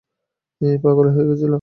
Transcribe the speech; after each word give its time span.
পাগলই 0.83 1.11
হয়ে 1.15 1.25
গিয়েছিল। 1.27 1.49